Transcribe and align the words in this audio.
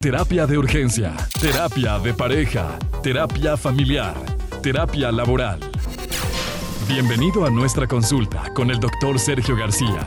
Terapia 0.00 0.46
de 0.46 0.56
urgencia, 0.56 1.16
terapia 1.40 1.98
de 1.98 2.14
pareja, 2.14 2.78
terapia 3.02 3.56
familiar, 3.56 4.14
terapia 4.62 5.10
laboral. 5.10 5.58
Bienvenido 6.86 7.44
a 7.44 7.50
nuestra 7.50 7.88
consulta 7.88 8.44
con 8.54 8.70
el 8.70 8.78
doctor 8.78 9.18
Sergio 9.18 9.56
García. 9.56 10.06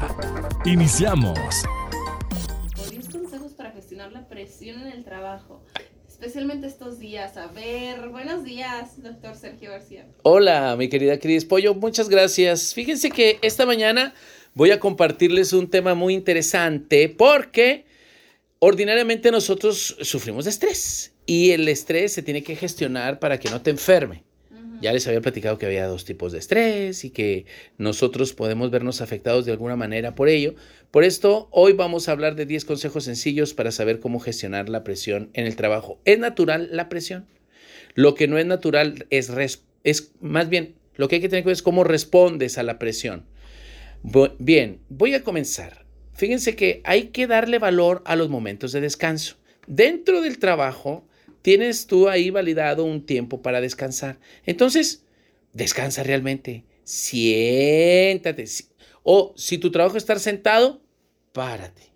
Iniciamos. 0.63 1.37
10 2.89 3.09
consejos 3.09 3.51
para 3.51 3.71
gestionar 3.71 4.13
la 4.13 4.29
presión 4.29 4.79
en 4.79 4.93
el 4.93 5.03
trabajo, 5.03 5.61
especialmente 6.07 6.67
estos 6.67 6.97
días. 6.97 7.35
A 7.35 7.47
ver, 7.47 8.07
buenos 8.07 8.45
días, 8.45 9.03
doctor 9.03 9.35
Sergio 9.35 9.71
García. 9.71 10.07
Hola, 10.23 10.73
mi 10.77 10.87
querida 10.87 11.19
Cris 11.19 11.43
Pollo, 11.43 11.75
muchas 11.75 12.07
gracias. 12.07 12.73
Fíjense 12.73 13.11
que 13.11 13.39
esta 13.41 13.65
mañana 13.65 14.13
voy 14.53 14.71
a 14.71 14.79
compartirles 14.79 15.51
un 15.51 15.69
tema 15.69 15.95
muy 15.95 16.13
interesante 16.13 17.09
porque 17.09 17.90
ordinariamente 18.63 19.31
nosotros 19.31 19.97
sufrimos 20.01 20.45
de 20.45 20.51
estrés 20.51 21.13
y 21.25 21.49
el 21.49 21.67
estrés 21.67 22.13
se 22.13 22.21
tiene 22.21 22.43
que 22.43 22.55
gestionar 22.55 23.17
para 23.17 23.39
que 23.39 23.49
no 23.49 23.61
te 23.61 23.71
enferme. 23.71 24.23
Ya 24.81 24.93
les 24.93 25.07
había 25.07 25.21
platicado 25.21 25.57
que 25.57 25.65
había 25.65 25.87
dos 25.87 26.05
tipos 26.05 26.31
de 26.31 26.39
estrés 26.39 27.03
y 27.03 27.09
que 27.09 27.45
nosotros 27.77 28.33
podemos 28.33 28.69
vernos 28.69 29.01
afectados 29.01 29.45
de 29.45 29.51
alguna 29.51 29.75
manera 29.75 30.13
por 30.13 30.29
ello. 30.29 30.55
Por 30.91 31.03
esto, 31.03 31.47
hoy 31.51 31.73
vamos 31.73 32.07
a 32.07 32.11
hablar 32.11 32.35
de 32.35 32.45
10 32.45 32.65
consejos 32.65 33.03
sencillos 33.03 33.55
para 33.55 33.71
saber 33.71 33.99
cómo 33.99 34.19
gestionar 34.19 34.69
la 34.69 34.83
presión 34.83 35.31
en 35.33 35.47
el 35.47 35.55
trabajo. 35.55 35.99
¿Es 36.05 36.19
natural 36.19 36.69
la 36.71 36.87
presión? 36.87 37.25
Lo 37.95 38.13
que 38.13 38.27
no 38.27 38.37
es 38.37 38.45
natural 38.45 39.07
es, 39.09 39.31
es 39.83 40.11
más 40.19 40.49
bien, 40.49 40.75
lo 40.95 41.07
que 41.07 41.15
hay 41.15 41.21
que 41.21 41.29
tener 41.29 41.43
cuenta 41.43 41.57
es 41.57 41.63
cómo 41.63 41.83
respondes 41.83 42.59
a 42.59 42.63
la 42.63 42.77
presión. 42.77 43.25
Bien, 44.39 44.79
voy 44.89 45.15
a 45.15 45.23
comenzar. 45.23 45.80
Fíjense 46.21 46.55
que 46.55 46.81
hay 46.83 47.07
que 47.07 47.25
darle 47.25 47.57
valor 47.57 48.03
a 48.05 48.15
los 48.15 48.29
momentos 48.29 48.71
de 48.73 48.79
descanso. 48.79 49.37
Dentro 49.65 50.21
del 50.21 50.37
trabajo, 50.37 51.03
tienes 51.41 51.87
tú 51.87 52.09
ahí 52.09 52.29
validado 52.29 52.85
un 52.85 53.07
tiempo 53.07 53.41
para 53.41 53.59
descansar. 53.59 54.19
Entonces, 54.45 55.03
descansa 55.51 56.03
realmente. 56.03 56.63
Siéntate. 56.83 58.45
O 59.01 59.33
si 59.35 59.57
tu 59.57 59.71
trabajo 59.71 59.97
es 59.97 60.03
estar 60.03 60.19
sentado, 60.19 60.83
párate. 61.31 61.91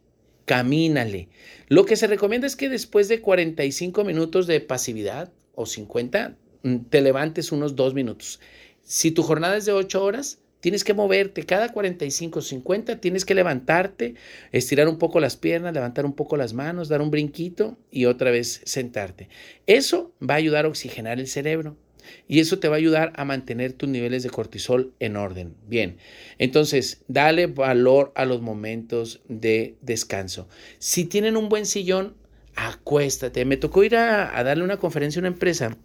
Camínale. 0.46 1.30
Lo 1.68 1.86
que 1.86 1.96
se 1.96 2.08
recomienda 2.08 2.48
es 2.48 2.56
que 2.56 2.68
después 2.68 3.08
de 3.08 3.22
45 3.22 4.04
minutos 4.06 4.48
de 4.48 4.60
pasividad 4.60 5.32
o 5.54 5.68
50, 5.68 6.36
mm, 6.64 6.78
te 6.90 7.02
levantes 7.02 7.52
unos 7.52 7.76
dos 7.76 7.94
minutos. 7.94 8.40
Si 8.82 9.12
tu 9.12 9.22
jornada 9.22 9.56
es 9.56 9.66
de 9.66 9.74
8 9.74 10.04
horas, 10.04 10.40
Tienes 10.66 10.84
que 10.84 10.96
moverte 10.96 11.44
cada 11.44 11.72
45, 11.72 12.42
50, 12.42 13.00
tienes 13.00 13.24
que 13.24 13.36
levantarte, 13.36 14.16
estirar 14.52 14.88
un 14.88 14.98
poco 14.98 15.20
las 15.20 15.38
piernas, 15.38 15.76
levantar 15.76 16.08
un 16.08 16.14
poco 16.14 16.38
las 16.38 16.54
manos, 16.54 16.90
dar 16.90 17.04
un 17.04 17.12
brinquito 17.12 17.78
y 17.92 18.06
otra 18.06 18.32
vez 18.32 18.62
sentarte. 18.66 19.30
Eso 19.68 20.16
va 20.28 20.34
a 20.34 20.38
ayudar 20.38 20.66
a 20.66 20.70
oxigenar 20.70 21.20
el 21.20 21.28
cerebro 21.28 21.78
y 22.28 22.40
eso 22.40 22.58
te 22.58 22.68
va 22.68 22.78
a 22.78 22.80
ayudar 22.80 23.14
a 23.16 23.26
mantener 23.26 23.74
tus 23.74 23.90
niveles 23.90 24.24
de 24.24 24.32
cortisol 24.32 24.96
en 25.00 25.18
orden. 25.18 25.54
Bien, 25.68 25.98
entonces 26.40 27.04
dale 27.08 27.46
valor 27.46 28.12
a 28.16 28.26
los 28.26 28.42
momentos 28.42 29.22
de 29.28 29.76
descanso. 29.84 30.50
Si 30.80 31.06
tienen 31.06 31.38
un 31.38 31.48
buen 31.48 31.68
sillón, 31.68 32.16
acuéstate. 32.56 33.46
Me 33.46 33.58
tocó 33.58 33.84
ir 33.84 33.98
a, 33.98 34.44
darle 34.44 34.64
una 34.64 34.78
conferencia 34.78 35.20
a 35.20 35.22
una 35.22 35.28
empresa 35.28 35.78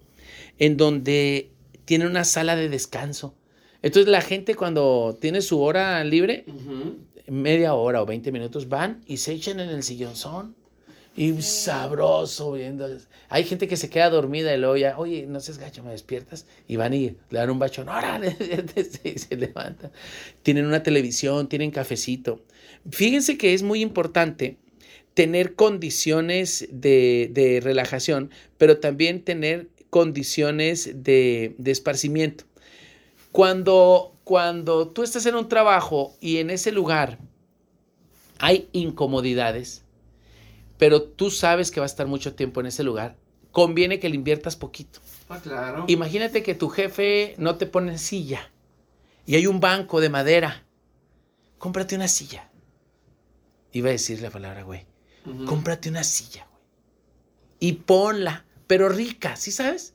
en 0.57 0.75
donde 0.75 1.51
tiene 1.85 2.07
una 2.07 2.23
sala 2.23 2.55
de 2.55 2.67
descanso 2.67 3.35
entonces 3.81 4.11
la 4.11 4.21
gente 4.21 4.55
cuando 4.55 5.17
tiene 5.19 5.41
su 5.41 5.61
hora 5.61 6.03
libre, 6.03 6.45
media 7.27 7.73
hora 7.73 8.01
o 8.01 8.05
20 8.05 8.31
minutos, 8.31 8.69
van 8.69 9.01
y 9.05 9.17
se 9.17 9.33
echan 9.33 9.59
en 9.59 9.69
el 9.69 9.83
sillonzón. 9.83 10.55
Y 11.13 11.41
sabroso 11.41 12.53
viendo. 12.53 12.87
Hay 13.27 13.43
gente 13.43 13.67
que 13.67 13.75
se 13.75 13.89
queda 13.89 14.09
dormida 14.09 14.55
y 14.55 14.57
luego 14.57 14.77
ya, 14.77 14.97
oye, 14.97 15.25
no 15.27 15.41
seas 15.41 15.57
gacho, 15.57 15.83
me 15.83 15.91
despiertas. 15.91 16.45
Y 16.69 16.77
van 16.77 16.93
y 16.93 17.17
le 17.29 17.39
dan 17.39 17.49
un 17.49 17.59
bachón, 17.59 17.89
órale, 17.89 18.37
y 19.03 19.19
se 19.19 19.35
levantan. 19.35 19.91
Tienen 20.41 20.65
una 20.65 20.83
televisión, 20.83 21.49
tienen 21.49 21.71
cafecito. 21.71 22.45
Fíjense 22.89 23.37
que 23.37 23.53
es 23.53 23.61
muy 23.61 23.81
importante 23.81 24.57
tener 25.13 25.55
condiciones 25.55 26.69
de, 26.71 27.29
de 27.33 27.59
relajación, 27.61 28.31
pero 28.57 28.77
también 28.79 29.21
tener 29.21 29.67
condiciones 29.89 30.91
de, 31.03 31.55
de 31.57 31.71
esparcimiento. 31.71 32.45
Cuando, 33.31 34.17
cuando 34.23 34.89
tú 34.89 35.03
estás 35.03 35.25
en 35.25 35.35
un 35.35 35.47
trabajo 35.47 36.15
y 36.19 36.37
en 36.37 36.49
ese 36.49 36.71
lugar 36.71 37.19
hay 38.39 38.67
incomodidades, 38.73 39.83
pero 40.77 41.03
tú 41.03 41.31
sabes 41.31 41.71
que 41.71 41.79
va 41.79 41.85
a 41.85 41.87
estar 41.87 42.07
mucho 42.07 42.35
tiempo 42.35 42.59
en 42.59 42.65
ese 42.65 42.83
lugar, 42.83 43.15
conviene 43.51 43.99
que 43.99 44.09
le 44.09 44.15
inviertas 44.15 44.55
poquito. 44.55 44.99
Ah, 45.29 45.39
claro. 45.41 45.85
Imagínate 45.87 46.43
que 46.43 46.55
tu 46.55 46.67
jefe 46.67 47.35
no 47.37 47.55
te 47.55 47.67
pone 47.67 47.97
silla 47.97 48.51
y 49.25 49.35
hay 49.35 49.47
un 49.47 49.59
banco 49.59 50.01
de 50.01 50.09
madera. 50.09 50.65
Cómprate 51.57 51.95
una 51.95 52.07
silla. 52.07 52.49
Iba 53.71 53.89
a 53.89 53.93
decir 53.93 54.21
la 54.21 54.31
palabra, 54.31 54.63
güey. 54.63 54.85
Cómprate 55.45 55.87
una 55.87 56.03
silla, 56.03 56.47
güey. 56.49 56.63
Y 57.59 57.73
ponla, 57.73 58.45
pero 58.67 58.89
rica, 58.89 59.35
¿sí 59.35 59.51
sabes? 59.51 59.93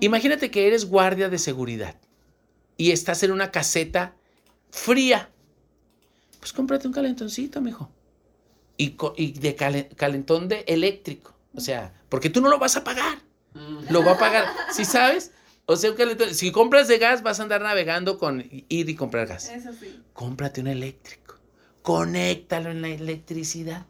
Imagínate 0.00 0.50
que 0.50 0.66
eres 0.66 0.86
guardia 0.86 1.28
de 1.28 1.38
seguridad 1.38 1.94
y 2.78 2.92
estás 2.92 3.22
en 3.24 3.32
una 3.32 3.50
caseta 3.50 4.14
fría, 4.70 5.28
pues 6.38 6.52
cómprate 6.52 6.86
un 6.86 6.94
calentoncito, 6.94 7.60
mijo. 7.60 7.90
Y, 8.78 8.96
y 9.16 9.32
de 9.32 9.56
calentón 9.56 10.48
de 10.48 10.64
eléctrico. 10.68 11.34
O 11.54 11.60
sea, 11.60 11.92
porque 12.08 12.30
tú 12.30 12.40
no 12.40 12.48
lo 12.48 12.60
vas 12.60 12.76
a 12.76 12.84
pagar. 12.84 13.18
Lo 13.90 14.04
va 14.04 14.12
a 14.12 14.18
pagar. 14.18 14.46
¿Sí 14.72 14.84
sabes? 14.84 15.32
O 15.66 15.74
sea, 15.74 15.90
un 15.90 15.96
calentón. 15.96 16.32
Si 16.32 16.52
compras 16.52 16.86
de 16.86 16.98
gas, 16.98 17.24
vas 17.24 17.40
a 17.40 17.42
andar 17.42 17.60
navegando 17.60 18.16
con 18.16 18.44
ir 18.68 18.88
y 18.88 18.94
comprar 18.94 19.26
gas. 19.26 19.50
Eso 19.50 19.70
sí. 19.72 20.00
Cómprate 20.12 20.60
un 20.60 20.68
eléctrico. 20.68 21.34
Conéctalo 21.82 22.70
en 22.70 22.82
la 22.82 22.88
electricidad. 22.88 23.86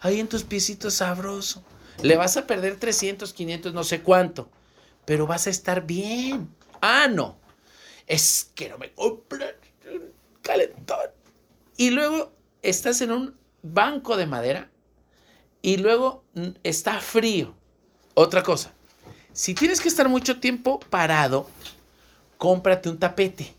Ahí 0.00 0.20
en 0.20 0.28
tus 0.28 0.44
piecitos 0.44 0.92
sabroso. 0.94 1.64
Le 2.02 2.16
vas 2.16 2.36
a 2.36 2.46
perder 2.46 2.76
300, 2.76 3.32
500, 3.32 3.72
no 3.72 3.82
sé 3.82 4.02
cuánto. 4.02 4.50
Pero 5.06 5.26
vas 5.26 5.46
a 5.46 5.50
estar 5.50 5.86
bien. 5.86 6.50
Ah, 6.82 7.08
no 7.08 7.38
es 8.06 8.50
que 8.54 8.68
no 8.68 8.78
me 8.78 8.92
compran 8.92 9.54
calentón. 10.42 11.10
Y 11.76 11.90
luego 11.90 12.32
estás 12.62 13.00
en 13.00 13.12
un 13.12 13.36
banco 13.62 14.16
de 14.16 14.26
madera 14.26 14.70
y 15.62 15.76
luego 15.78 16.24
está 16.62 17.00
frío. 17.00 17.54
Otra 18.14 18.42
cosa, 18.42 18.72
si 19.32 19.54
tienes 19.54 19.80
que 19.80 19.88
estar 19.88 20.08
mucho 20.08 20.40
tiempo 20.40 20.80
parado, 20.80 21.48
cómprate 22.38 22.88
un 22.88 22.98
tapete. 22.98 23.54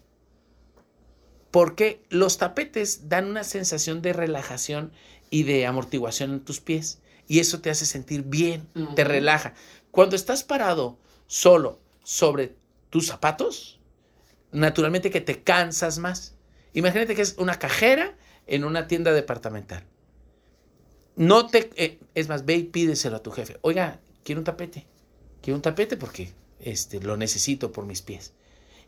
Porque 1.51 2.03
los 2.09 2.37
tapetes 2.37 3.09
dan 3.09 3.25
una 3.25 3.43
sensación 3.43 4.01
de 4.01 4.13
relajación 4.13 4.91
y 5.29 5.43
de 5.43 5.65
amortiguación 5.65 6.31
en 6.31 6.39
tus 6.43 6.59
pies. 6.59 6.99
Y 7.27 7.39
eso 7.39 7.61
te 7.61 7.69
hace 7.69 7.85
sentir 7.85 8.23
bien, 8.23 8.67
te 8.95 9.03
relaja. 9.03 9.53
Cuando 9.91 10.15
estás 10.15 10.43
parado 10.43 10.97
solo 11.27 11.79
sobre 12.03 12.55
tus 12.89 13.07
zapatos, 13.07 13.76
naturalmente 14.51 15.11
que 15.11 15.21
te 15.21 15.43
cansas 15.43 15.99
más. 15.99 16.35
Imagínate 16.73 17.15
que 17.15 17.21
es 17.21 17.35
una 17.37 17.59
cajera 17.59 18.15
en 18.45 18.63
una 18.63 18.87
tienda 18.87 19.11
departamental. 19.13 19.83
No 21.15 21.47
te, 21.47 21.71
eh, 21.75 21.99
es 22.13 22.29
más, 22.29 22.45
ve 22.45 22.55
y 22.55 22.63
pídeselo 22.63 23.17
a 23.17 23.23
tu 23.23 23.31
jefe. 23.31 23.57
Oiga, 23.61 23.99
quiero 24.23 24.41
un 24.41 24.45
tapete. 24.45 24.85
Quiero 25.41 25.55
un 25.55 25.61
tapete 25.61 25.97
porque 25.97 26.33
este, 26.59 26.99
lo 26.99 27.17
necesito 27.17 27.71
por 27.71 27.85
mis 27.85 28.01
pies. 28.01 28.33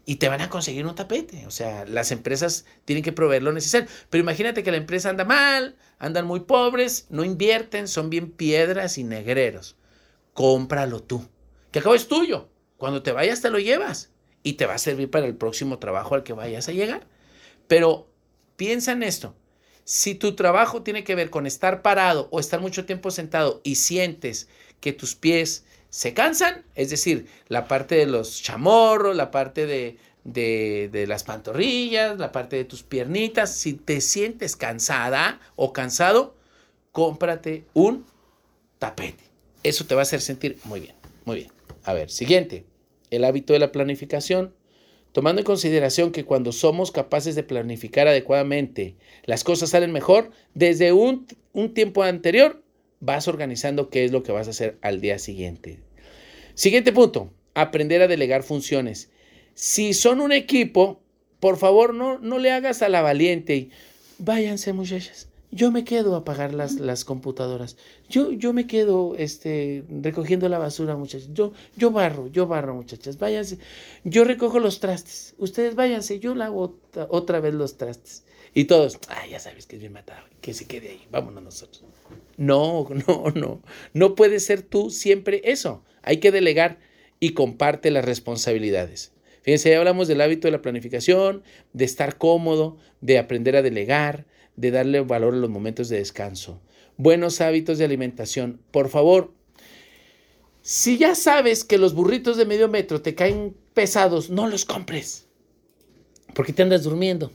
Y 0.06 0.16
te 0.16 0.30
van 0.30 0.42
a 0.42 0.50
conseguir 0.50 0.86
un 0.86 0.96
tapete. 0.96 1.46
O 1.48 1.52
sea, 1.52 1.86
las 1.86 2.12
empresas 2.12 2.66
tienen 2.86 3.04
que 3.04 3.12
proveer 3.12 3.44
lo 3.44 3.52
necesario. 3.52 3.90
Pero 4.10 4.22
imagínate 4.22 4.64
que 4.64 4.72
la 4.72 4.78
empresa 4.78 5.10
anda 5.10 5.26
mal, 5.26 5.76
andan 5.98 6.26
muy 6.26 6.42
pobres, 6.42 7.08
no 7.10 7.24
invierten, 7.24 7.88
son 7.88 8.10
bien 8.10 8.32
piedras 8.32 8.98
y 8.98 9.04
negreros. 9.04 9.76
Cómpralo 10.34 11.02
tú. 11.02 11.28
Que 11.72 11.80
acabo 11.80 11.96
es 11.96 12.08
tuyo. 12.08 12.50
Cuando 12.78 13.04
te 13.04 13.12
vayas 13.12 13.42
te 13.42 13.50
lo 13.50 13.60
llevas 13.60 14.12
y 14.44 14.54
te 14.54 14.66
va 14.66 14.76
a 14.76 14.80
servir 14.80 15.10
para 15.10 15.26
el 15.26 15.36
próximo 15.36 15.80
trabajo 15.80 16.16
al 16.16 16.24
que 16.24 16.34
vayas 16.34 16.68
a 16.70 16.74
llegar. 16.74 17.06
Pero 17.68 18.08
piensa 18.56 18.92
en 18.92 19.04
esto. 19.04 19.36
Si 19.84 20.16
tu 20.16 20.36
trabajo 20.36 20.84
tiene 20.84 21.04
que 21.04 21.16
ver 21.16 21.30
con 21.30 21.48
estar 21.48 21.82
parado 21.82 22.28
o 22.32 22.40
estar 22.40 22.62
mucho 22.62 22.86
tiempo 22.86 23.12
sentado 23.12 23.62
y 23.64 23.76
sientes 23.76 24.48
que 24.80 24.94
tus 24.94 25.16
pies 25.16 25.66
se 25.90 26.14
cansan, 26.14 26.64
es 26.76 26.92
decir, 26.92 27.28
la 27.48 27.68
parte 27.68 27.96
de 27.96 28.06
los 28.06 28.42
chamorros, 28.42 29.16
la 29.16 29.32
parte 29.32 29.66
de, 29.66 29.98
de, 30.24 30.90
de, 30.92 31.08
las 31.08 31.24
pantorrillas, 31.24 32.20
la 32.20 32.32
parte 32.32 32.56
de 32.56 32.66
tus 32.66 32.84
piernitas, 32.84 33.56
si 33.56 33.74
te 33.74 34.00
sientes 34.00 34.56
cansada 34.56 35.40
o 35.56 35.74
cansado, 35.74 36.36
cómprate 36.92 37.66
un 37.74 38.06
tapete. 38.78 39.24
Eso 39.64 39.86
te 39.86 39.96
va 39.96 40.02
a 40.02 40.04
hacer 40.04 40.22
sentir 40.22 40.60
muy 40.66 40.80
bien, 40.80 40.96
muy 41.26 41.38
bien. 41.38 41.52
A 41.84 41.94
ver, 41.94 42.12
siguiente 42.12 42.66
el 43.12 43.24
hábito 43.24 43.54
de 43.54 43.60
la 43.60 43.72
planificación, 43.72 44.54
tomando 45.12 45.42
en 45.42 45.46
consideración 45.46 46.12
que 46.12 46.26
cuando 46.26 46.52
somos 46.52 46.92
capaces 46.92 47.36
de 47.36 47.44
planificar 47.44 48.08
adecuadamente, 48.08 48.96
las 49.26 49.44
cosas 49.44 49.70
salen 49.70 49.92
mejor, 49.92 50.32
desde 50.54 50.92
un, 50.92 51.26
tiempo 51.74 52.04
anterior 52.04 52.64
vas 53.00 53.28
organizando 53.28 53.90
qué 53.90 54.06
es 54.06 54.12
lo 54.12 54.24
que 54.24 54.32
vas 54.32 54.48
a 54.48 54.52
hacer 54.52 54.78
al 54.82 55.02
día 55.02 55.20
siguiente. 55.20 55.80
Siguiente 56.54 56.92
punto, 56.92 57.32
aprender 57.54 58.02
a 58.02 58.08
delegar 58.08 58.44
funciones. 58.44 59.10
Si 59.54 59.94
son 59.94 60.20
un 60.20 60.32
equipo, 60.32 61.02
por 61.40 61.58
favor 61.58 61.94
no, 61.94 62.20
no 62.20 62.38
le 62.38 62.52
hagas 62.52 62.82
a 62.82 62.90
la 62.90 63.02
valiente 63.02 63.56
y 63.56 63.72
váyanse 64.18 64.74
muchachas. 64.74 65.29
Yo 65.52 65.72
me 65.72 65.84
quedo 65.84 66.14
a 66.14 66.20
apagar 66.20 66.54
las, 66.54 66.74
las 66.74 67.06
computadoras. 67.06 67.76
Yo, 68.08 68.32
yo 68.32 68.54
me 68.54 68.68
quedo 68.68 69.16
este, 69.18 69.84
recogiendo 69.90 70.48
la 70.48 70.60
basura, 70.60 70.96
muchachos. 70.96 71.30
Yo, 71.34 71.54
yo 71.76 71.90
barro, 71.92 72.28
yo 72.28 72.46
barro, 72.46 72.76
muchachas. 72.76 73.18
Váyanse. 73.18 73.58
Yo 74.04 74.24
recojo 74.24 74.60
los 74.60 74.80
trastes. 74.80 75.34
Ustedes 75.40 75.74
váyanse. 75.74 76.20
Yo 76.20 76.36
lavo 76.36 76.78
otra 77.10 77.40
vez 77.40 77.54
los 77.56 77.78
trastes. 77.78 78.24
Y 78.54 78.66
todos, 78.66 79.00
ah, 79.10 79.26
ya 79.28 79.40
sabes 79.40 79.66
que 79.66 79.76
es 79.76 79.82
bien 79.82 79.94
matado. 79.94 80.22
Que 80.42 80.54
se 80.54 80.66
quede 80.66 80.90
ahí. 80.90 81.02
Vámonos 81.12 81.44
nosotros. 81.44 81.84
No, 82.38 82.88
no, 83.08 83.32
no. 83.34 83.62
No 83.94 84.16
puede 84.16 84.40
ser 84.40 84.62
tú 84.62 84.92
siempre 84.92 85.42
eso. 85.46 85.84
Hay 86.04 86.18
que 86.18 86.32
delegar 86.32 86.80
y 87.20 87.34
comparte 87.34 87.92
las 87.92 88.06
responsabilidades. 88.06 89.12
Fíjense, 89.50 89.72
ya 89.72 89.80
hablamos 89.80 90.08
del 90.08 90.22
hábito 90.22 90.48
de 90.48 90.52
la 90.52 90.62
planificación, 90.62 91.42
de 91.74 91.84
estar 91.84 92.20
cómodo, 92.20 92.78
de 93.02 93.18
aprender 93.18 93.56
a 93.56 93.64
delegar, 93.64 94.28
de 94.56 94.70
darle 94.70 95.02
valor 95.02 95.34
a 95.34 95.38
los 95.38 95.50
momentos 95.50 95.90
de 95.90 95.98
descanso. 95.98 96.62
Buenos 96.98 97.42
hábitos 97.42 97.80
de 97.80 97.86
alimentación. 97.86 98.62
Por 98.70 98.90
favor, 98.90 99.34
si 100.62 101.00
ya 101.00 101.16
sabes 101.16 101.64
que 101.64 101.80
los 101.80 101.96
burritos 101.96 102.38
de 102.38 102.46
medio 102.46 102.68
metro 102.68 103.02
te 103.02 103.16
caen 103.16 103.58
pesados, 103.74 104.30
no 104.30 104.48
los 104.48 104.66
compres. 104.66 105.26
Porque 106.36 106.54
te 106.54 106.62
andas 106.62 106.84
durmiendo. 106.84 107.32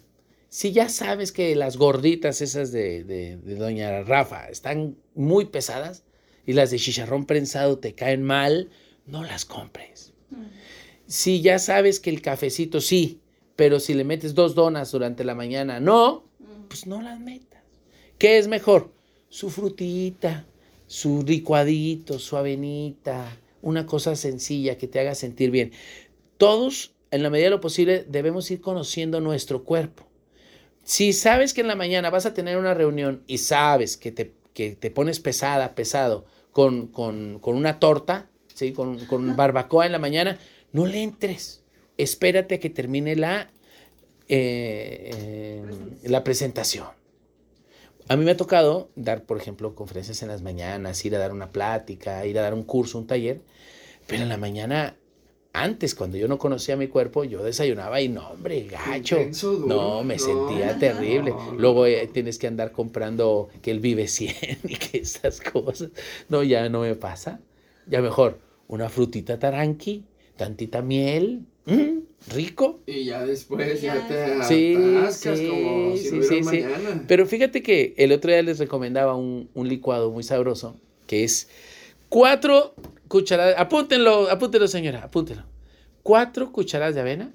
Si 0.48 0.70
ya 0.70 0.88
sabes 0.88 1.32
que 1.32 1.56
las 1.56 1.76
gorditas 1.76 2.40
esas 2.42 2.70
de, 2.70 3.40
Doña 3.44 4.04
Rafa 4.04 4.48
están 4.50 4.96
muy 5.16 5.46
pesadas 5.46 6.04
y 6.46 6.52
las 6.52 6.70
de 6.70 6.78
chicharrón 6.78 7.26
prensado 7.26 7.80
te 7.80 7.96
caen 7.96 8.22
mal, 8.22 8.70
no 9.04 9.24
las 9.24 9.44
compres. 9.44 10.12
Mm. 10.30 10.44
Si 11.06 11.42
ya 11.42 11.58
sabes 11.58 12.00
que 12.00 12.10
el 12.10 12.22
cafecito 12.22 12.80
sí, 12.80 13.20
pero 13.56 13.80
si 13.80 13.94
le 13.94 14.04
metes 14.04 14.34
dos 14.34 14.54
donas 14.54 14.90
durante 14.90 15.24
la 15.24 15.34
mañana, 15.34 15.80
no, 15.80 16.24
pues 16.68 16.86
no 16.86 17.02
las 17.02 17.20
metas. 17.20 17.62
¿Qué 18.18 18.38
es 18.38 18.48
mejor? 18.48 18.92
Su 19.28 19.50
frutita, 19.50 20.46
su 20.86 21.22
licuadito, 21.22 22.18
su 22.18 22.36
avenita, 22.36 23.36
una 23.62 23.86
cosa 23.86 24.16
sencilla 24.16 24.78
que 24.78 24.88
te 24.88 25.00
haga 25.00 25.14
sentir 25.14 25.50
bien. 25.50 25.72
Todos, 26.38 26.94
en 27.10 27.22
la 27.22 27.30
medida 27.30 27.46
de 27.46 27.50
lo 27.50 27.60
posible, 27.60 28.04
debemos 28.08 28.50
ir 28.50 28.60
conociendo 28.60 29.20
nuestro 29.20 29.64
cuerpo. 29.64 30.06
Si 30.82 31.12
sabes 31.12 31.54
que 31.54 31.62
en 31.62 31.68
la 31.68 31.76
mañana 31.76 32.10
vas 32.10 32.26
a 32.26 32.34
tener 32.34 32.58
una 32.58 32.74
reunión 32.74 33.22
y 33.26 33.38
sabes 33.38 33.96
que 33.96 34.12
te, 34.12 34.32
te 34.74 34.90
pones 34.90 35.20
pesada, 35.20 35.74
pesado, 35.74 36.26
con, 36.54 37.40
una 37.42 37.78
torta, 37.80 38.28
¿sí? 38.54 38.72
con, 38.72 38.98
con 39.06 39.36
barbacoa 39.36 39.86
en 39.86 39.92
la 39.92 39.98
mañana, 39.98 40.38
no 40.74 40.84
le 40.84 41.02
entres. 41.02 41.62
Espérate 41.96 42.56
a 42.56 42.60
que 42.60 42.68
termine 42.68 43.16
la 43.16 43.50
eh, 44.28 45.62
la 46.04 46.24
presentación. 46.24 46.86
A 48.08 48.16
mí 48.16 48.24
me 48.24 48.32
ha 48.32 48.36
tocado 48.36 48.90
dar, 48.96 49.24
por 49.24 49.38
ejemplo, 49.38 49.74
conferencias 49.74 50.22
en 50.22 50.28
las 50.28 50.42
mañanas, 50.42 51.02
ir 51.04 51.16
a 51.16 51.18
dar 51.18 51.32
una 51.32 51.50
plática, 51.50 52.26
ir 52.26 52.38
a 52.38 52.42
dar 52.42 52.52
un 52.52 52.62
curso, 52.62 52.98
un 52.98 53.06
taller, 53.06 53.40
pero 54.06 54.22
en 54.22 54.28
la 54.28 54.36
mañana, 54.36 54.96
antes, 55.54 55.94
cuando 55.94 56.18
yo 56.18 56.28
no 56.28 56.36
conocía 56.36 56.76
mi 56.76 56.88
cuerpo, 56.88 57.24
yo 57.24 57.42
desayunaba 57.42 58.02
y 58.02 58.08
no, 58.08 58.28
hombre, 58.28 58.66
gacho. 58.66 59.18
no, 59.66 60.04
me 60.04 60.18
sentía 60.18 60.78
terrible. 60.78 61.32
Luego 61.56 61.86
eh, 61.86 62.06
tienes 62.12 62.38
que 62.38 62.46
andar 62.46 62.72
comprando 62.72 63.48
que 63.62 63.70
él 63.70 63.80
vive 63.80 64.06
100 64.06 64.34
y 64.64 64.76
que 64.76 64.98
esas 64.98 65.40
cosas. 65.40 65.88
No, 66.28 66.42
ya 66.42 66.68
no 66.68 66.80
me 66.80 66.94
pasa. 66.96 67.40
Ya 67.86 68.02
mejor, 68.02 68.38
una 68.68 68.90
frutita 68.90 69.38
taranqui, 69.38 70.04
tantita 70.36 70.82
miel, 70.82 71.46
Mm, 71.66 72.00
rico. 72.34 72.80
Y 72.86 73.04
ya 73.06 73.24
después 73.24 73.80
ya, 73.80 74.06
te 74.06 74.42
sí, 74.44 75.06
sí, 75.10 75.46
como 75.48 75.96
si 75.96 76.22
sí, 76.22 76.42
sí, 76.44 76.64
Pero 77.06 77.26
fíjate 77.26 77.62
que 77.62 77.94
el 77.96 78.12
otro 78.12 78.30
día 78.30 78.42
les 78.42 78.58
recomendaba 78.58 79.16
un, 79.16 79.48
licuado 79.54 80.10
muy 80.10 80.22
sabroso, 80.22 80.76
que 81.06 81.24
es 81.24 81.48
cuatro 82.08 82.74
cucharadas, 83.08 83.54
apúntenlo, 83.58 84.30
apúntenlo 84.30 84.68
señora, 84.68 85.04
apúntenlo. 85.04 85.44
Cuatro 86.02 86.52
cucharadas 86.52 86.94
de 86.94 87.00
avena, 87.00 87.32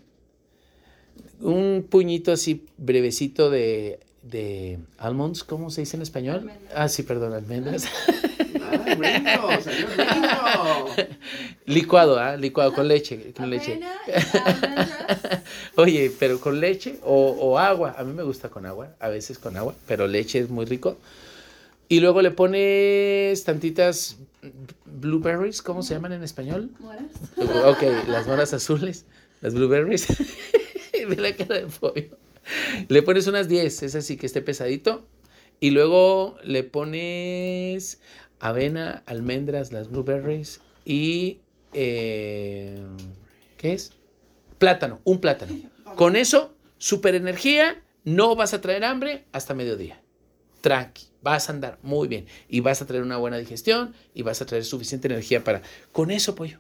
un 1.42 1.88
puñito 1.90 2.32
así 2.32 2.66
brevecito 2.78 3.50
de, 3.50 4.00
de 4.22 4.78
almonds, 5.00 5.44
¿cómo 5.44 5.72
se 5.72 5.82
dice 5.82 5.98
en 5.98 6.04
español? 6.04 6.52
Ah, 6.76 6.88
sí, 6.88 7.02
perdón, 7.02 7.34
almendras. 7.34 7.86
Licuado, 11.66 12.20
¿ah? 12.20 12.36
Licuado 12.36 12.74
con 12.74 12.88
leche. 12.88 13.34
Con 13.36 13.50
leche. 13.50 13.80
Oye, 15.76 16.12
pero 16.20 16.40
con 16.40 16.60
leche 16.60 17.00
o, 17.04 17.58
agua. 17.58 17.96
A 17.98 18.04
mí 18.04 18.14
me 18.14 18.24
gusta 18.24 18.50
con 18.50 18.66
agua, 18.66 18.96
a 19.00 19.10
veces 19.10 19.38
con 19.38 19.56
agua, 19.58 19.76
pero 19.88 20.08
leche 20.08 20.40
es 20.40 20.50
muy 20.50 20.66
rico. 20.66 20.98
Y 21.88 22.00
luego 22.00 22.22
le 22.22 22.32
pones 22.32 23.44
tantitas 23.44 24.18
blueberries, 24.86 25.62
¿cómo 25.62 25.82
se 25.82 25.94
llaman 25.96 26.14
en 26.14 26.24
español? 26.24 26.70
Moras. 26.80 27.06
Ok, 27.66 27.84
las 28.08 28.28
moras 28.28 28.54
azules, 28.54 29.06
las 29.42 29.54
blueberries. 29.54 30.08
Ve 31.08 31.16
la 31.16 31.36
cara 31.36 31.56
de 31.56 31.66
pollo. 31.66 32.18
Le 32.88 33.02
pones 33.02 33.28
unas 33.28 33.48
10, 33.48 33.84
es 33.84 33.96
así 33.96 34.18
que 34.18 34.26
esté 34.26 34.42
pesadito. 34.42 35.06
Y 35.60 35.72
luego 35.72 36.38
le 36.44 36.64
pones 36.64 38.00
avena, 38.40 39.04
almendras, 39.06 39.72
las 39.72 39.90
blueberries 39.90 40.62
y... 40.86 41.40
Eh, 41.74 42.82
¿Qué 43.58 43.74
es? 43.74 43.92
Plátano, 44.58 45.02
un 45.04 45.20
plátano. 45.20 45.54
Con 45.96 46.16
eso, 46.16 46.56
super 46.78 47.16
energía, 47.16 47.84
no 48.04 48.36
vas 48.36 48.54
a 48.54 48.62
traer 48.62 48.84
hambre 48.84 49.26
hasta 49.32 49.54
mediodía. 49.54 50.02
Tranqui, 50.62 51.08
vas 51.22 51.50
a 51.50 51.54
andar 51.54 51.80
muy 51.84 52.08
bien 52.08 52.26
y 52.48 52.60
vas 52.62 52.82
a 52.82 52.88
traer 52.88 53.04
una 53.04 53.18
buena 53.18 53.38
digestión 53.38 53.94
y 54.14 54.24
vas 54.24 54.42
a 54.42 54.46
traer 54.46 54.66
suficiente 54.66 55.08
energía 55.08 55.44
para... 55.44 55.62
Con 55.92 56.12
eso, 56.12 56.36
pollo. 56.36 56.60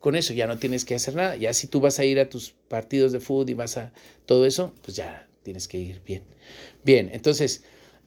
Con 0.00 0.16
eso 0.16 0.32
ya 0.32 0.46
no 0.46 0.58
tienes 0.58 0.84
que 0.84 0.94
hacer 0.94 1.14
nada. 1.14 1.36
Ya 1.36 1.52
si 1.52 1.66
tú 1.66 1.80
vas 1.80 1.98
a 1.98 2.04
ir 2.04 2.18
a 2.20 2.28
tus 2.28 2.52
partidos 2.68 3.12
de 3.12 3.20
fútbol 3.20 3.50
y 3.50 3.54
vas 3.54 3.76
a 3.76 3.92
todo 4.26 4.46
eso, 4.46 4.72
pues 4.82 4.96
ya 4.96 5.28
tienes 5.42 5.68
que 5.68 5.78
ir 5.78 6.02
bien. 6.04 6.24
Bien, 6.84 7.10
entonces, 7.12 7.64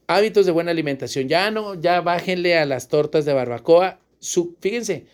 hábitos 0.07 0.45
de 0.45 0.51
buena 0.51 0.71
alimentación. 0.71 1.27
Ya 1.27 1.51
no, 1.51 1.75
ya 1.75 2.01
bájenle 2.01 2.57
a 2.57 2.65
las 2.65 2.87
tortas 2.87 3.25
de 3.25 3.33
barbacoa. 3.33 3.99
Su, 4.19 4.55
fíjense, 4.59 5.05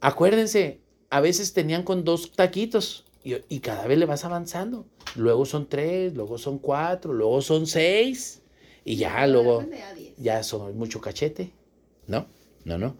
acuérdense, 0.00 0.80
a 1.10 1.20
veces 1.20 1.52
tenían 1.52 1.82
con 1.82 2.04
dos 2.04 2.32
taquitos 2.32 3.04
y, 3.22 3.60
cada 3.60 3.86
vez 3.86 3.98
le 3.98 4.06
vas 4.06 4.24
avanzando. 4.24 4.86
Luego 5.14 5.44
son 5.44 5.68
tres, 5.68 6.14
luego 6.14 6.38
son 6.38 6.58
cuatro, 6.58 7.12
luego 7.12 7.42
son 7.42 7.66
seis 7.66 8.42
y 8.84 8.96
ya 8.96 9.26
luego 9.26 9.64
ya 10.16 10.42
son 10.42 10.76
mucho 10.78 11.00
cachete. 11.00 11.52
No, 12.06 12.26
no, 12.64 12.78
no. 12.78 12.96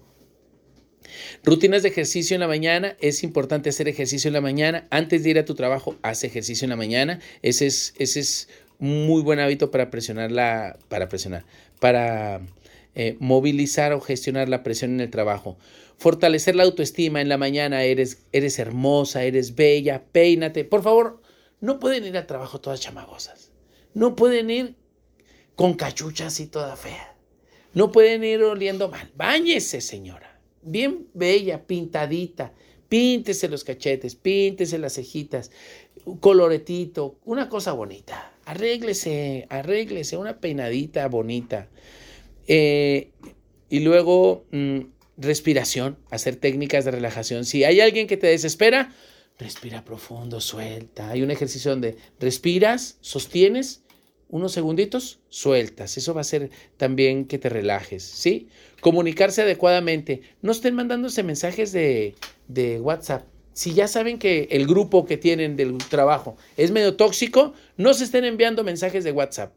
Rutinas 1.42 1.82
de 1.82 1.88
ejercicio 1.88 2.34
en 2.34 2.40
la 2.40 2.48
mañana. 2.48 2.96
Es 3.00 3.22
importante 3.22 3.70
hacer 3.70 3.88
ejercicio 3.88 4.28
en 4.28 4.34
la 4.34 4.40
mañana. 4.40 4.86
Antes 4.90 5.22
de 5.22 5.30
ir 5.30 5.38
a 5.38 5.44
tu 5.44 5.54
trabajo, 5.54 5.96
haz 6.02 6.24
ejercicio 6.24 6.66
en 6.66 6.70
la 6.70 6.76
mañana. 6.76 7.20
Ese 7.42 7.66
es, 7.66 7.94
ese 7.98 8.20
es 8.20 8.48
muy 8.80 9.22
buen 9.22 9.38
hábito 9.38 9.70
para 9.70 9.90
presionar 9.90 10.32
la, 10.32 10.78
para 10.88 11.08
presionar, 11.08 11.44
para 11.78 12.40
eh, 12.94 13.16
movilizar 13.20 13.92
o 13.92 14.00
gestionar 14.00 14.48
la 14.48 14.62
presión 14.62 14.92
en 14.92 15.00
el 15.00 15.10
trabajo. 15.10 15.56
Fortalecer 15.98 16.56
la 16.56 16.64
autoestima 16.64 17.20
en 17.20 17.28
la 17.28 17.36
mañana, 17.36 17.84
eres, 17.84 18.22
eres 18.32 18.58
hermosa, 18.58 19.22
eres 19.22 19.54
bella, 19.54 20.02
peínate. 20.10 20.64
Por 20.64 20.82
favor, 20.82 21.20
no 21.60 21.78
pueden 21.78 22.06
ir 22.06 22.16
al 22.16 22.26
trabajo 22.26 22.60
todas 22.60 22.80
chamagosas. 22.80 23.52
No 23.92 24.16
pueden 24.16 24.50
ir 24.50 24.76
con 25.54 25.74
cachuchas 25.74 26.40
y 26.40 26.46
toda 26.46 26.74
fea. 26.76 27.14
No 27.74 27.92
pueden 27.92 28.24
ir 28.24 28.42
oliendo 28.42 28.88
mal. 28.88 29.10
Báñese, 29.14 29.82
señora. 29.82 30.40
Bien 30.62 31.06
bella, 31.12 31.66
pintadita. 31.66 32.54
Píntese 32.88 33.48
los 33.48 33.62
cachetes, 33.62 34.16
píntese 34.16 34.76
las 34.78 34.94
cejitas, 34.94 35.52
coloretito, 36.18 37.20
una 37.24 37.48
cosa 37.48 37.72
bonita 37.72 38.32
arréglese, 38.50 39.46
arréglese, 39.48 40.16
una 40.16 40.40
peinadita 40.40 41.06
bonita. 41.06 41.68
Eh, 42.48 43.10
y 43.68 43.80
luego, 43.80 44.44
mm, 44.50 44.80
respiración, 45.16 45.98
hacer 46.10 46.36
técnicas 46.36 46.84
de 46.84 46.90
relajación. 46.90 47.44
Si 47.44 47.62
hay 47.62 47.80
alguien 47.80 48.08
que 48.08 48.16
te 48.16 48.26
desespera, 48.26 48.92
respira 49.38 49.84
profundo, 49.84 50.40
suelta. 50.40 51.10
Hay 51.10 51.22
un 51.22 51.30
ejercicio 51.30 51.70
donde 51.70 51.96
respiras, 52.18 52.98
sostienes 53.00 53.84
unos 54.28 54.52
segunditos, 54.52 55.20
sueltas. 55.28 55.96
Eso 55.96 56.14
va 56.14 56.20
a 56.20 56.22
hacer 56.22 56.50
también 56.76 57.26
que 57.26 57.38
te 57.38 57.48
relajes, 57.48 58.02
¿sí? 58.02 58.48
Comunicarse 58.80 59.42
adecuadamente. 59.42 60.22
No 60.42 60.52
estén 60.52 60.74
mandándose 60.74 61.22
mensajes 61.22 61.72
de, 61.72 62.14
de 62.48 62.80
WhatsApp 62.80 63.26
si 63.60 63.74
ya 63.74 63.88
saben 63.88 64.18
que 64.18 64.48
el 64.52 64.66
grupo 64.66 65.04
que 65.04 65.18
tienen 65.18 65.54
del 65.54 65.76
trabajo 65.76 66.38
es 66.56 66.70
medio 66.70 66.96
tóxico, 66.96 67.52
no 67.76 67.92
se 67.92 68.04
estén 68.04 68.24
enviando 68.24 68.64
mensajes 68.64 69.04
de 69.04 69.12
WhatsApp. 69.12 69.52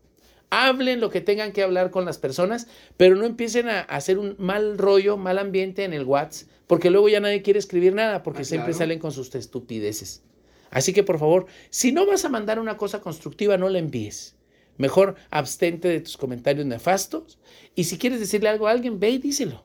hablen 0.50 1.00
lo 1.00 1.10
que 1.10 1.22
tengan 1.22 1.54
que 1.54 1.64
hablar 1.64 1.90
con 1.90 2.04
las 2.04 2.18
personas, 2.18 2.68
pero 2.98 3.16
no 3.16 3.26
empiecen 3.26 3.70
a, 3.70 3.80
hacer 3.80 4.20
un 4.20 4.36
mal 4.38 4.78
rollo, 4.78 5.16
mal 5.16 5.40
ambiente 5.40 5.86
en 5.86 5.94
el 5.94 6.04
WhatsApp, 6.04 6.50
porque 6.68 6.90
luego 6.90 7.08
ya 7.08 7.22
nadie 7.22 7.44
quiere 7.44 7.60
escribir 7.60 7.94
nada, 7.94 8.24
porque 8.24 8.42
ah, 8.42 8.44
siempre 8.44 8.74
salen 8.74 9.00
con 9.00 9.14
sus 9.14 9.34
estupideces. 9.36 10.22
Así 10.70 10.92
que 10.92 11.04
por 11.04 11.18
favor, 11.18 11.46
si 11.70 11.94
no 11.94 12.06
vas 12.06 12.26
a 12.26 12.30
mandar 12.30 12.60
una 12.60 12.76
cosa 12.76 13.00
constructiva, 13.00 13.56
no 13.58 13.70
la 13.70 13.80
envíes. 13.80 14.36
Mejor 14.76 15.16
abstente 15.30 15.88
de 15.88 16.02
tus 16.02 16.18
comentarios 16.18 16.66
nefastos. 16.66 17.40
Y 17.74 17.86
si 17.86 17.98
quieres 17.98 18.20
decirle 18.20 18.50
algo 18.50 18.68
a 18.68 18.72
alguien, 18.72 19.00
ve 19.00 19.12
y 19.12 19.18
díselo. 19.18 19.64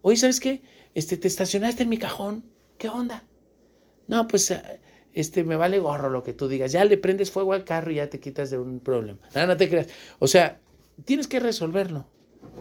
Oye, 0.00 0.16
¿sabes 0.16 0.38
qué? 0.38 0.62
Este, 0.94 1.16
te 1.16 1.26
estacionaste 1.26 1.82
en 1.82 1.88
mi 1.88 1.98
cajón. 1.98 2.44
¿Qué 2.78 2.88
onda? 2.88 3.24
No, 4.10 4.26
pues 4.26 4.50
eh, 4.50 4.60
este, 5.14 5.44
me 5.44 5.54
vale 5.54 5.78
gorro 5.78 6.10
lo 6.10 6.24
que 6.24 6.32
tú 6.32 6.48
digas. 6.48 6.72
Ya 6.72 6.84
le 6.84 6.98
prendes 6.98 7.30
fuego 7.30 7.52
al 7.52 7.64
carro 7.64 7.92
y 7.92 7.94
ya 7.94 8.10
te 8.10 8.18
quitas 8.18 8.50
de 8.50 8.58
un 8.58 8.80
problema. 8.80 9.20
No, 9.36 9.46
no 9.46 9.56
te 9.56 9.68
creas. 9.68 9.86
O 10.18 10.26
sea, 10.26 10.58
tienes 11.04 11.28
que 11.28 11.38
resolverlo. 11.38 12.08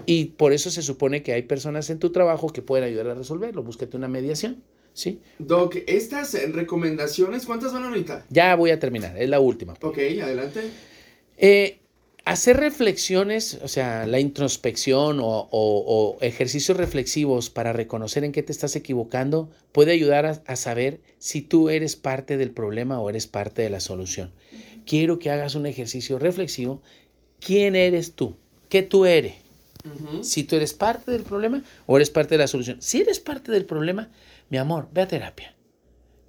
Y 0.05 0.25
por 0.25 0.53
eso 0.53 0.69
se 0.69 0.83
supone 0.83 1.23
que 1.23 1.33
hay 1.33 1.41
personas 1.41 1.89
en 1.89 1.97
tu 1.97 2.11
trabajo 2.11 2.49
que 2.49 2.61
pueden 2.61 2.85
ayudar 2.85 3.07
a 3.07 3.13
resolverlo. 3.15 3.63
Búsquete 3.63 3.97
una 3.97 4.07
mediación. 4.07 4.63
¿Sí? 4.93 5.21
Doc, 5.39 5.77
estas 5.87 6.33
recomendaciones, 6.51 7.45
¿cuántas 7.45 7.73
van 7.73 7.85
ahorita? 7.85 8.25
Ya 8.29 8.55
voy 8.55 8.69
a 8.69 8.79
terminar, 8.79 9.17
es 9.17 9.29
la 9.29 9.39
última. 9.39 9.73
Ok, 9.81 9.97
adelante. 10.21 10.61
Eh, 11.37 11.78
hacer 12.29 12.57
reflexiones, 12.57 13.59
o 13.63 13.67
sea, 13.67 14.05
la 14.05 14.19
introspección 14.19 15.17
o, 15.19 16.17
ejercicios 16.21 16.77
reflexivos 16.77 17.49
para 17.49 17.73
reconocer 17.73 18.23
en 18.23 18.31
qué 18.31 18.43
te 18.43 18.51
estás 18.51 18.75
equivocando 18.75 19.49
puede 19.71 19.93
ayudar 19.93 20.43
a, 20.45 20.55
saber 20.55 21.01
si 21.17 21.41
tú 21.41 21.69
eres 21.69 21.95
parte 21.95 22.37
del 22.37 22.51
problema 22.51 22.99
o 22.99 23.09
eres 23.09 23.25
parte 23.25 23.63
de 23.63 23.71
la 23.71 23.79
solución. 23.79 24.31
Quiero 24.85 25.17
que 25.17 25.31
hagas 25.31 25.55
un 25.55 25.65
ejercicio 25.65 26.19
reflexivo. 26.19 26.83
¿Quién 27.39 27.75
eres 27.75 28.13
tú? 28.13 28.37
¿Qué 28.69 28.83
tú 28.83 29.05
eres? 29.05 29.33
Si 30.21 30.43
tú 30.43 30.55
eres 30.55 30.73
parte 30.73 31.11
del 31.11 31.23
problema 31.23 31.63
o 31.87 31.97
eres 31.97 32.11
parte 32.11 32.35
de 32.35 32.39
la 32.39 32.47
solución. 32.47 32.79
Si 32.79 33.01
eres 33.01 33.19
parte 33.19 33.51
del 33.51 33.65
problema, 33.65 34.11
mi 34.49 34.59
amor, 34.59 34.87
ve 34.93 35.01
a 35.01 35.07
terapia, 35.07 35.55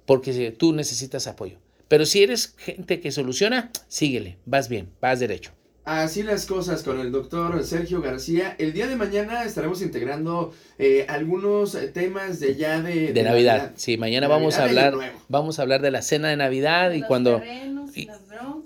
porque 0.07 0.51
tú 0.51 0.73
necesitas 0.73 1.27
apoyo. 1.27 1.59
Pero 1.87 2.07
si 2.07 2.23
eres 2.23 2.55
gente 2.57 3.01
que 3.01 3.11
soluciona, 3.11 3.71
síguele, 3.87 4.39
vas 4.45 4.67
bien, 4.67 4.89
vas 4.99 5.19
derecho. 5.19 5.51
Así 5.83 6.21
las 6.21 6.45
cosas 6.45 6.83
con 6.83 6.99
el 6.99 7.11
doctor 7.11 7.63
Sergio 7.63 8.01
García. 8.01 8.55
El 8.59 8.71
día 8.71 8.85
de 8.85 8.95
mañana 8.95 9.43
estaremos 9.43 9.81
integrando 9.81 10.53
eh, 10.77 11.07
algunos 11.09 11.75
temas 11.93 12.39
de 12.39 12.55
ya 12.55 12.81
de, 12.81 13.13
de, 13.13 13.23
Navidad. 13.23 13.71
Sí, 13.75 13.97
mañana 13.97 14.27
vamos 14.27 14.59
a 14.59 14.65
hablar 14.65 14.93
vamos 15.27 15.57
a 15.57 15.63
hablar 15.63 15.81
de 15.81 15.89
la 15.89 16.03
cena 16.03 16.29
de 16.29 16.37
Navidad 16.37 16.91
y 16.91 17.01
cuando 17.01 17.41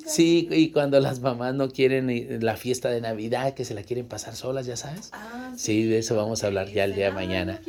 Sí, 0.05 0.47
y 0.51 0.69
cuando 0.71 0.99
las 0.99 1.19
mamás 1.19 1.55
no 1.55 1.69
quieren 1.69 2.39
la 2.43 2.57
fiesta 2.57 2.89
de 2.89 3.01
Navidad, 3.01 3.53
que 3.53 3.65
se 3.65 3.73
la 3.73 3.83
quieren 3.83 4.07
pasar 4.07 4.35
solas, 4.35 4.65
ya 4.65 4.77
sabes. 4.77 5.09
Ah, 5.13 5.53
sí. 5.57 5.83
de 5.85 5.99
eso 5.99 6.15
vamos 6.15 6.43
a 6.43 6.47
hablar 6.47 6.69
ya 6.69 6.83
el 6.83 6.95
día 6.95 7.05
de 7.05 7.11
mañana. 7.11 7.59